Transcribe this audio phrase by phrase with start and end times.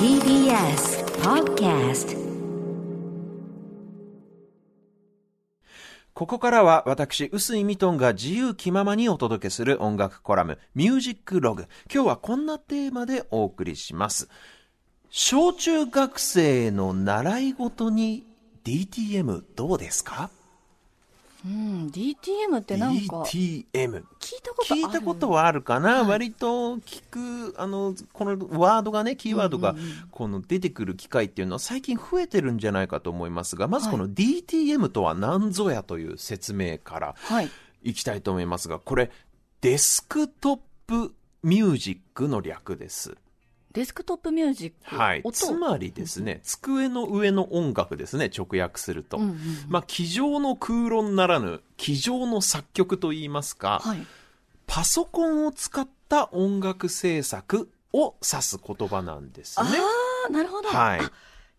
[0.00, 2.18] TBS Podcast
[6.14, 11.68] ここからは私、臼井ミトンが自由気ままにお届けする音楽コラム、ミュージックログ。
[11.94, 14.28] 今日はこんなテーマでお送りします。
[15.10, 18.24] 小中学生の習い事に
[18.64, 20.28] DTM どうですか？
[21.44, 23.64] うん、DTM ってなんか ?DTM。
[23.72, 24.02] 聞い
[24.42, 27.02] たこと聞いたことはあるかな、はい割と聞
[27.52, 29.74] く、あの、このワードがね、キーワードが、
[30.10, 37.50] この出てくる機会っていうのは最近増えてるんじゃないかと思いますが、まずこはの DTM とは何ぞやという説明からはい。
[37.82, 39.10] いきたいと思いますが、これ、
[39.60, 43.16] デスクトップミュージックの略です。
[43.72, 44.96] デスクトップミュージック。
[44.96, 45.20] はい。
[45.22, 49.18] 音つまりですね、机の上の音楽ですね、直訳すると。
[49.18, 49.36] うんうんうん
[49.68, 54.06] まあ、机上の空論ならぬ、机上の作曲といいますか、はい。
[54.66, 59.78] パソコンを使った音楽制作を指す言葉なんですあね。
[60.28, 60.68] あ、なるほど。
[60.68, 61.12] はいあ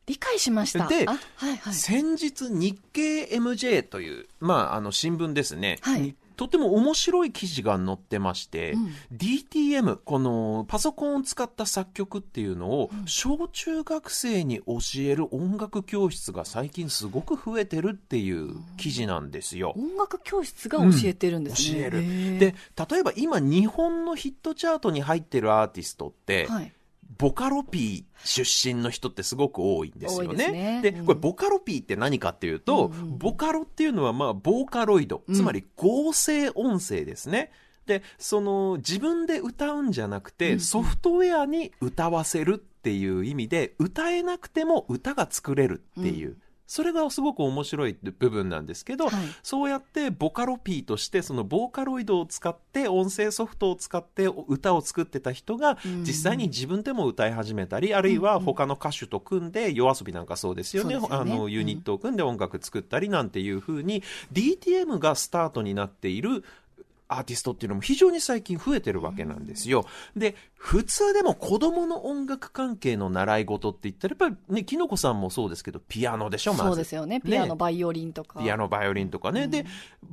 [0.08, 0.88] 理解しました。
[0.88, 1.74] であはいはい。
[1.74, 19.74] 先日日経 MJ という、まあ、あの新聞ですね、はいにとても面白い記事が載ってまして、うん DTM このパソコンを使った作曲っていうのをうん小中学生に教える音楽教室が最近すごく増えてるっていう記事なんですよ。
[19.76, 21.80] 音楽教室が教えてるんですね。
[21.80, 22.56] 教えるで
[22.90, 26.74] 例えば今日本のヒットチャートに入ってるアーティストって、はい。
[27.22, 30.82] ボカロ P 出身の人ってすごく多いんですよ多いですね。
[30.82, 31.06] ねうん。
[31.06, 35.36] これボカロ P って何かっていうと、うんうんボカロっていうのはまあボーカロイド、うん。
[35.36, 37.52] つまり合成音声ですね。
[37.86, 40.60] で、その自分で歌うんじゃなくて、うんうん。
[40.60, 46.38] ソフトウェアに歌わせるっていう意味で、歌えなくても歌が作れるっていう、う
[46.72, 49.26] それがすごく面白い部分なんですけど、はい。
[49.44, 56.06] そうやってボカロ P としてそのボーカロイドを使って音声ソフトを使って歌を作ってた人がうん。
[56.06, 60.98] 実際に自分でも歌い始めたり、あるいは他の歌手と組んで夜遊びなんかそうですよね。
[60.98, 61.08] ね。
[61.10, 66.46] あのユニットを組んで音楽作ったりなんていう風に DTM がスタートになっている
[67.12, 69.86] アーティストっていうのも非常に最近増えてるわけなんですよ。
[70.16, 76.64] で、普通でも子供の音楽関係の習い事って言ったら、やっぱりね、きのこさんもそうですけど、ピアノでしょ、まず。
[76.64, 77.20] そうですよね。
[77.20, 78.40] ピアノ、バイオリンとか。
[78.40, 79.44] ピアノ、バイオリンとかね。
[79.44, 79.66] うんで、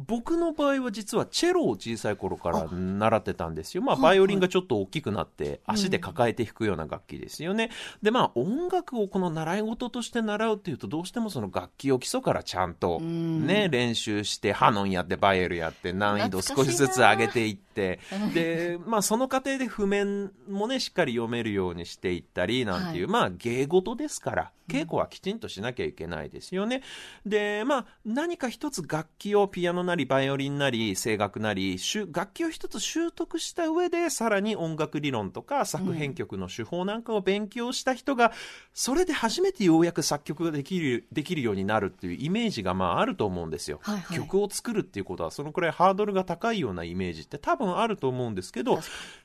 [0.07, 3.83] 僕の場合は実はチェロを小さい頃から習ってたんですよ。
[3.83, 7.71] まあ、はいバイオリンがちょっと大きくなって、足で抱えて弾くような楽器ですよね。
[8.03, 18.01] で、まあ、音楽をこの習い事として習うっていうと、どうしてもその楽器を基礎からちゃんとうんね、練習して、ハノンやって、バイエルやって、難易度少しずつ上げていって、
[18.35, 23.13] で、まあ、その過程で譜面もね、しっかり読めるようにしていったり、なんていう、はい。
[23.13, 26.83] まあ、芸事ですから、稽古はきちんとしなきゃいけないですよね。
[27.27, 38.33] で、まあ、何か一つ楽器をピアノなり、バイオリンなり、声楽なり、しゅ楽器を一つ習得した上で、さらに音楽理論とか作編曲の手法なんかを勉強した人が、
[38.75, 43.81] それで初めてようやく作曲ができる、 できるようになるっていうイメージがまああると思うんですよ。
[43.83, 48.81] はいはい曲を作るっていうことは、そのくらいハードルが高いようなイメージって多分あると思うんですけど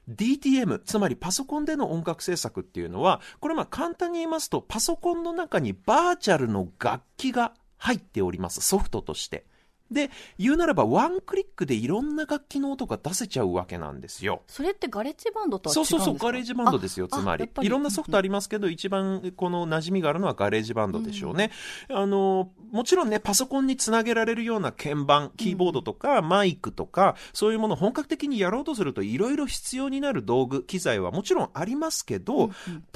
[0.09, 9.45] DTM、つまりパソコンでの音楽制作っていうのは、これまあ簡単に言いますと、パソコンの中にバーチャルの楽器が入っております、ソフトとして。
[9.93, 14.41] で、言うならばワンクリックでいろんな楽器の音が出せちゃうわけなんですよ。
[14.47, 16.03] それってガレッジバンドとは違そううんですか？
[16.05, 17.49] そうそう、ガレージバンドですよ、あつまり。
[17.61, 21.51] いろんなソフトありますけど、一番この馴染みがあるのはガレージバンドでしょうね。
[21.89, 32.49] あの、もちろんね、パソコンにつなげられるような鍵盤、キーボードとか、マイクとか、そういうものを本格的にやろうとすると、いろいろ必要になる道具、機材はもちろんありますけど、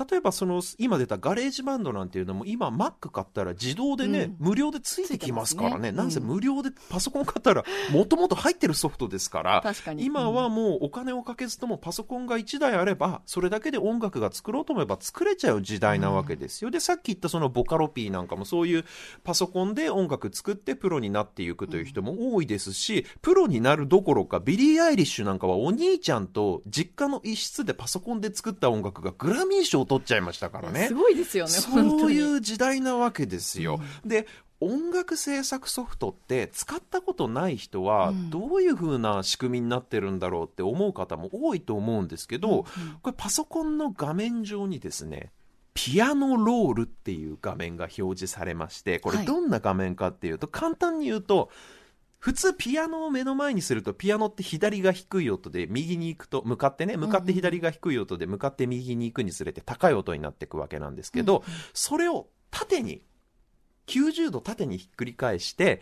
[0.10, 4.48] 例えばその、今出たガレージバンドなんていうのも、今 Mac 買ったら自動でね、うん。
[4.48, 5.92] 無料でついてきますからね。
[5.92, 5.92] ね。
[5.92, 16.72] なんせうん無料でパソコン買ったら、もともと入ってるソフトですから、確かに今はもうお金をかけずともパソコンが1台あれば、それだけで音楽が作ろうと思えば作れちゃう時代なわけですよ。
[16.72, 18.86] で、さっき言ったそのボカロ P なんかもそういう
[19.24, 30.94] パソコンで音楽作ってプロになっていくという人も多いですし、プロになるどころかビリー・アイリッシュなんかはお兄ちゃんと実家の一室でパソコンで作った音楽がグラミー賞を取っちゃいましたからねす。
[30.94, 31.52] ごいですよね。
[31.52, 33.80] そういう時代なわけですよ。
[34.06, 34.28] で、
[34.60, 38.30] 音楽制作ソフトって使ったことない人はうん。
[38.30, 42.66] どういう風な仕組みになってるんだろうって思う方も多いと思うんですけど、
[43.02, 45.32] これパソコンの画面上にですね、
[45.74, 51.52] ピアノロールっていう画面が表示されまして、これはいどんな画面かっていうと、簡単に言うと、
[52.20, 61.44] 普通ピアノを目の前にするとピアノって左が低い音で右に行くと向かってね向かって左が低い音で向かって右に行くにつれて高い音になっていくわけなんですけど、
[61.74, 63.04] それを縦に
[63.88, 65.82] 90度縦にひっくり返して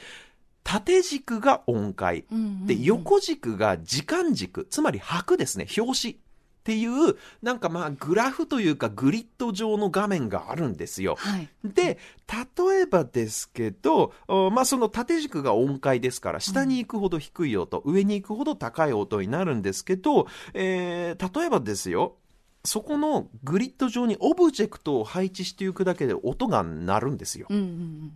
[0.64, 6.18] 縦軸が音階うんうんうんで横軸が時間軸つまり拍ですね表紙っ
[6.66, 11.14] ていう、なんかまあグラフというかグリッド上の画面があるんですよ。
[11.20, 11.48] はい。
[11.64, 12.00] で、
[12.68, 20.26] 例えばですけど、おまあその縦軸が音階ですから、下に行くほど低い音、上に行くほど高い音になるんですけど、
[20.56, 22.16] えー例えばですよ、
[22.66, 27.48] そこのグリッド上にオブジェクトを配置していくだけで音が鳴るんですよ。
[27.50, 27.64] うんうん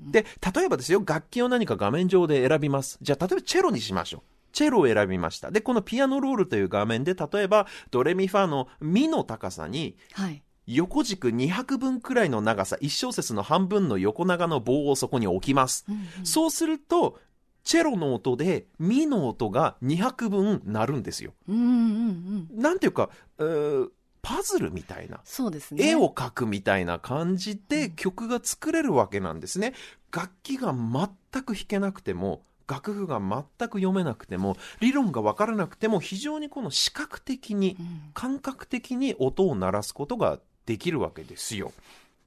[0.05, 0.11] うん。
[0.11, 0.25] で、
[0.55, 2.97] 例えばですよ、楽器を何か画面上で選びます。
[3.01, 4.21] じゃあ、例えばチェロにしましょう。
[4.51, 5.51] チェロを選びました。
[5.51, 10.41] で、このピアノロールという画面で、例えば、ドレミファのミの高さに、はい。
[10.65, 15.85] 横軸2拍分くらいの長さ、1小節の半分の横長の棒をそこに置きます。
[15.89, 17.19] うんうんそうすると、
[17.63, 21.33] チェロの音で、ミの音が2拍分鳴るんですよ。
[21.47, 22.61] うんうんうん。
[22.61, 23.09] なんていうか、
[23.39, 23.89] えー
[24.29, 25.19] パズルみたいな。
[25.23, 25.89] そうですね。
[25.89, 29.73] 絵を描くみたいな感じで曲が作れるわけなんですね。
[30.11, 41.73] 楽器が全く弾けなくても、楽譜が全く読めなくても、理論がわからなくても、非常にこの視覚的にう、ん感覚的に音を鳴らすことができるわけですよ。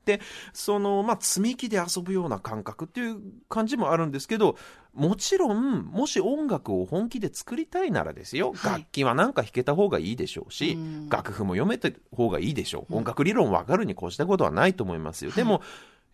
[0.05, 0.21] で、
[0.53, 4.57] その、まあ、積み木で遊ぶような感覚っていう感じもあるんですけど、
[4.95, 12.97] もちろん、もし音楽を本気で作りたいならですよ、はい楽器はなんか弾けた方がいいでしょうし、うん楽譜も読めた方がいいでしょう。
[12.97, 15.31] 音楽理論わかるに越したことはないと思いますよ。
[15.33, 15.63] でも、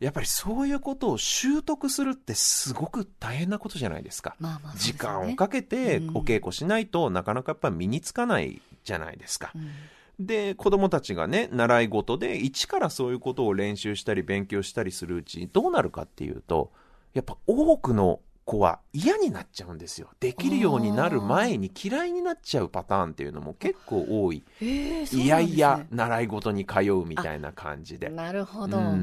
[0.00, 4.37] やっぱりそういうことを習得するってすごく大変なことじゃないですか。
[4.38, 9.50] まあまあすよね、間をかけてうんお稽古しないとなかなかやっぱり身につかないじゃないですか。
[9.55, 9.70] うん
[10.19, 16.73] で、子供たちがね、習い事で一からそういうことを練習したり勉強したりするうちにどうなるかっていうと、
[17.15, 20.09] やっぱ多くの子は嫌になっちゃうんですよ。
[20.21, 24.43] できるようになる前に嫌いになっちゃうパターンっていうのも結構多い。
[24.62, 28.09] ええそういやいや習い事に通うみたいな感じで。
[28.09, 28.79] なるほど。
[28.79, 28.95] ううんんうん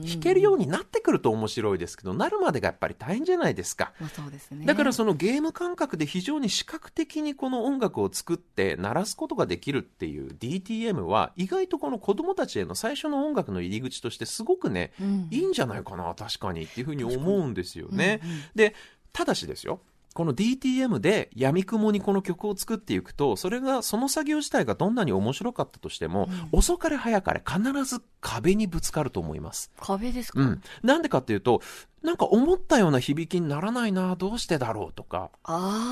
[0.00, 0.06] うん。
[0.06, 3.92] 弾けるようになってくると面白いですけど、なるまでがやっぱり大変じゃないですか。
[4.00, 4.64] まあそうですね。
[4.64, 18.20] だからそのゲーム感覚で非常に視覚的にこの音楽を作って鳴らすことができるっていう DTM は意外とこの子供たちへの最初の音楽の入り口としてすごくね、うんいいんじゃないかな、確かにっていうふうに思うんですよね。
[18.22, 18.74] うんうんで、
[19.12, 19.80] ただしですよ。
[20.16, 29.70] この DTM で闇雲にこの曲を作っていくと、それが、その作業自体がどんなに面白かったとしても、遅かれ早かれ必ず壁にぶつかると思います。
[29.78, 30.62] 壁ですか、うん。
[30.82, 31.60] なんでかっていうと、
[32.06, 35.30] なんか思ったような響きにならないな、どうしてだろうとか。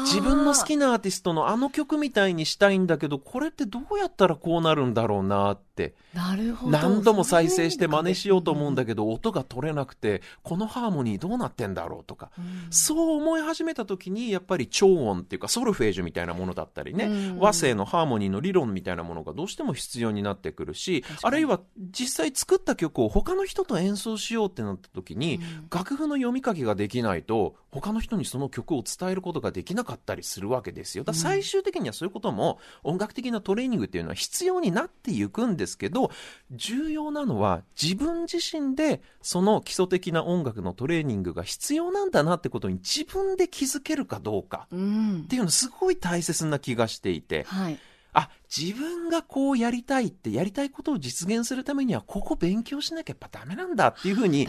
[0.07, 6.73] 自分の好きなアーティストのあの曲みたいにしたいんだけど、これってどうやったらこうなるんだろうなって、なるほど。
[6.73, 17.39] 何度も再生して真似しようと思うんだけけど、音が取れなくて、このハーモニーどうなってんだろうとか、ど、そう思い始めた時に、やっぱり超音っていうか、ソルフェージュみたいなものだったりね、うん。
[17.39, 25.69] 和声のハーモニーの理論みたいなものがどうしても必要になってくるし、あるいは実際作った曲を他の人と演奏しようってなった時に、うん。
[25.71, 31.05] 楽譜の読み書きができないと、他の人にその曲を伝えることができなかったりするわけですよ。
[31.05, 36.11] だから最終的にはそういうことも、音楽的なトレーニングっていうのは必要になっていくんですけど、
[36.51, 47.79] 重要なのは自分自身でその基礎的な音楽のトレーニングが必要なんだなってことに自分で気づけるかどうかうんっていうのすごい大切な気がしていて、はい。
[48.15, 54.47] あ、自分がこうやりたいって、やりたいことを実現するためには、ここ勉強しなきゃやっぱダメなんだっていうふうに、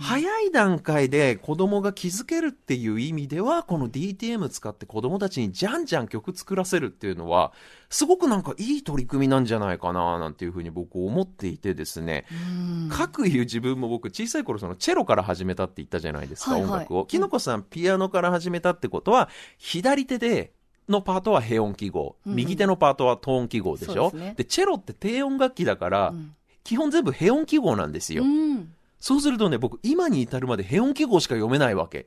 [0.00, 7.52] 早い段階で子供が気づけるっていう意味では、この DTM 使って子供たちにじゃんじゃん曲作らせるっていうのは、
[7.90, 12.24] すごくなんかいい取り組みなんじゃないかな、なんていうふうに僕思っていてですね。
[12.32, 17.06] うん各言う自分も僕小さい頃そのチェロから始めたって言ったじゃないですか、はいはい音楽を。
[17.06, 20.53] きのこさんピアノから始めたってことは、左手で、
[20.88, 24.34] のパートは平音記号、うん右手のパートはトーン記号でしょ、ですね。
[24.36, 26.34] で、チェロって低音楽器だから、うん。
[26.62, 28.24] 基本全部平音記号なんですよ。
[28.24, 28.72] うん。
[28.98, 32.06] そうするとね、僕今に至るまで平音記号しか読めないわけ。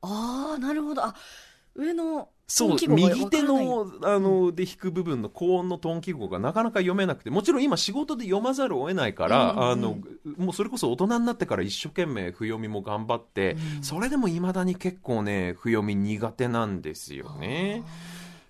[0.00, 1.04] ああ、なるほど。
[1.04, 1.14] あ、
[1.74, 9.98] 上のそう右手の、あの、で弾く部分の高音のトーン記号がなかなか読めなくて、もちろん今仕事で読まざるを得ないから、うんうんあの、
[10.38, 13.82] もうそれこそ大人になってから一生懸命譜読みも頑張って、うん。
[13.82, 17.84] それでも未だに結構ね、譜読み苦手なんですよね。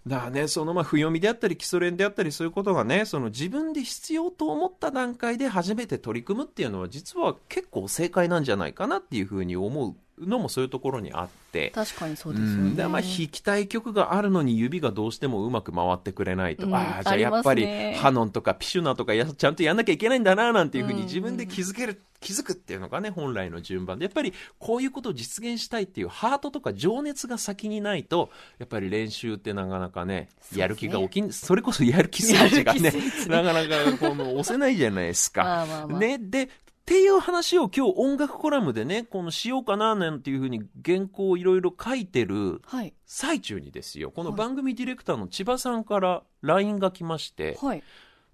[0.07, 9.97] だからね、そのまあ、不読みであったり、基礎練であったり、そういうことがね、その自分で必要と思った段階で初めて取り組むっていうのは、実は結構正解なんじゃないかなっていうふうに思う
[10.27, 11.71] のもそういうところにあって。
[11.75, 12.71] 確かにそうですうよね。
[12.71, 35.45] ん、でまあ弾きたい曲があるのに指がどうしてもうまく回ってくれないと、うんああじゃあやっぱりハノンとかピシュナとかやちゃんとやんなきゃいけないんだななんていうふうにうん自分で気づける、気づくっていうのがね本来の順番でやっぱりこういうことを実現したいっていうハートとか情熱が先にないとやっぱり練習ってなかなかねやる気が起きんそれこそやる気スイッチがね やる気スイッチなかなかこう押せないじゃないですか。
[35.45, 36.49] まあまあまあね、で
[36.89, 42.95] っていう話を今日音楽コラムでね、このしようかななんていうふうに原稿をいろいろ書いてるはい。
[43.05, 47.83] 最中にですよ、このはい番組ディレクターの千葉さんから LINE が来まして、はい。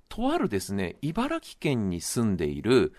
[0.09, 2.93] とあるですね、茨城県に住んでいる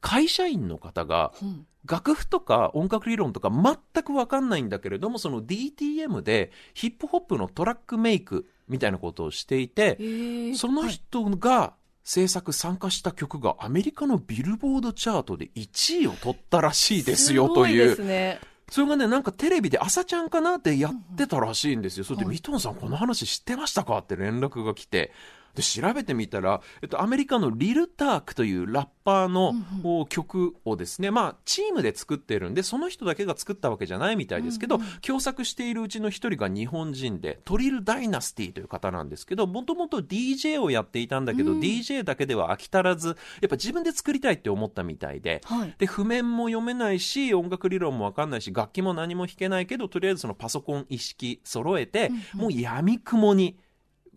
[0.00, 1.66] 会社員の方が、うん。
[1.84, 11.74] 楽譜とか音楽理論とか全くわかんないんだけれども、その DTM でヒップホップのトラックメイクみたいなことをしていてえ、ーそのはい人が
[12.08, 17.88] 制作参加した曲がアメリカのビルボードチャートで1位を取ったらしいですよといすごう。
[17.88, 18.40] ですね。
[18.70, 22.04] それがね、なんかテレビで朝ちゃんかなってやってたらしいんですよ。
[22.04, 23.98] それで、はいミトンさんこの話知ってましたか？
[23.98, 25.12] って連絡が来て。
[25.56, 34.88] で、調べてみたら、えっと、アメリカのリル・タークというラッパーの、うんお曲をですね、まあ、チームで作ってるんで、その人だけが作ったわけじゃないみたいですけど、うんうん。
[35.00, 41.60] 共作しているうちの一人が日本人で、トリル・ダイナスティという方なんですけど、もともと DJ をやっていたんだけど、うん。
[41.60, 45.74] DJ だけでは飽き足らず、やっぱ自分で作りたいって思ったみたいで、はい。
[45.78, 52.40] で譜面も読めないし音楽理論も分かんないし楽器も何も弾けないけどとりあえずそのパソコン一式揃えて、うんうん。
[52.40, 53.56] もうやみくもに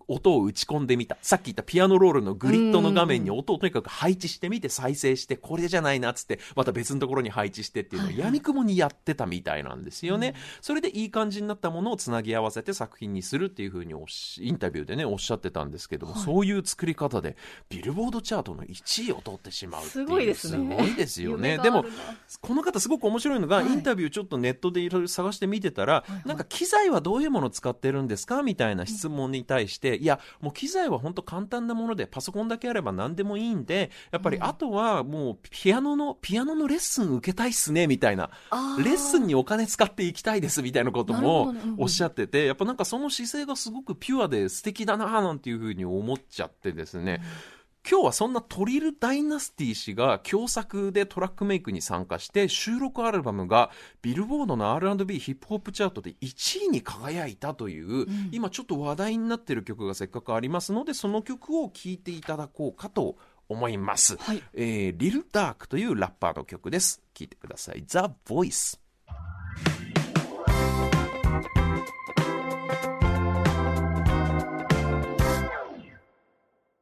[0.10, 1.18] 音を打ち込んでみた。
[1.22, 8.26] さっき言ったピアノロールのグリッドの画面に音をとにかく配置してみて再生してこれじゃないなっつってまた別のところに配置してっていうのをはいはい。
[8.26, 16.24] やみくもにやってたみたいなんですよね、それでいい感じになったものをつなぎ合わせて作品にするっていうふうにおっしインタビューでねおっしゃってたんですけども、はい。
[16.24, 17.38] そういう作り方で
[17.70, 20.78] ビルボードチャートの1位を取ってしまうすごいですね。
[20.78, 21.58] すごいですよね。
[21.60, 21.86] でも
[22.42, 23.68] この方すごく面白いのが、はい。
[23.68, 26.28] インタビューちょっとネットでいろいろ探してみてたら、いはい。
[26.28, 34.44] なんか機材はどういうものを使ってるんですかみたいな質問に対して、いや、もう機材は本当簡単なもので、パソコンだけあれば何でもいいんで、やっぱりうん。
[34.44, 38.30] あとはもうピアノの、ピアノのレッスン受けたいっすね、みたいな。
[38.84, 47.22] レッスンにお金使っていきたいですみたいなこともおっしゃってて、やっぱなんかその姿勢がすごくピュアで素敵だななんていうふうに思っちゃってですね、
[47.88, 53.72] 今日はそんなトリル・ダイナスティ氏が共作でトラックメイクに参加して収録アルバムが
[54.02, 58.30] ビルボードの R&B ヒップホップチャートで1位に輝いたという、ん。
[58.32, 63.18] 今ちょっと話題になっている曲がせっかくありますのでその曲を聴いていただこうかと
[63.48, 64.44] 思います、はい。
[64.54, 67.02] えーリル・ダークというラッパーの曲です。
[67.14, 67.84] 聴いてください。
[67.88, 68.80] The Voice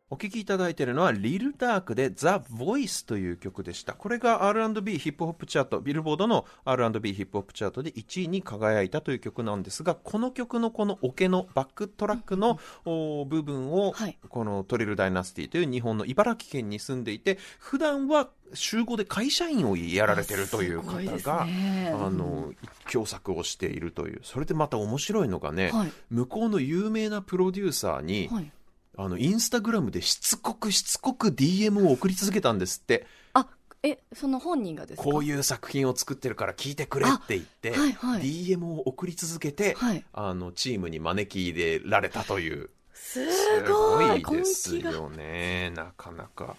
[0.09, 3.91] お聴きいただいているのは、リルダークで The Voice という曲でした。
[3.91, 22.53] これが R&B ヒップホップチャート、ビルボードの R&B ヒップホップチャートで1位に輝いたという曲なんですが、この曲のこのオケのバックトラックの、お部分を、はいこのトリルダイナスティという日本の茨城県に住んでいて、普段は週5で会社員をやられてるという方が、ねあの、
[22.89, 24.21] 共作をしているという。
[24.23, 28.51] それでまた面白いのがね、はい向こうの有名なプロデューサーに、はい。
[28.97, 33.05] あの、インスタグラムでしつこくしつこく DM を送り続けたんですって。
[33.33, 33.47] あ、
[33.83, 35.03] え、その本人がですか？
[35.03, 42.69] こういう作品を作ってるから聞いてくれって言って、はいはい DM を送り続けて、はいあの、チームに招き入れられたという。
[42.99, 45.71] すすごいですよね。
[45.75, 46.55] なかなか、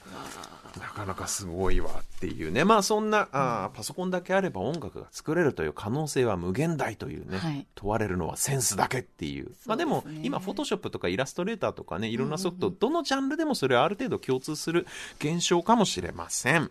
[0.80, 2.64] なかなかすごいわっていうね。
[2.64, 9.50] まあそんな、あーパソコンだけあれば音楽が作れるという可能性は無限大というね、はい問われるのはセンスだけっていう。
[9.66, 14.87] まあでも今フォトショップとかイラストレーターとかね、いろんなソフト、うんうんどのジャンルでもそれはある程度共通する
[15.18, 16.71] 現象かもしれません。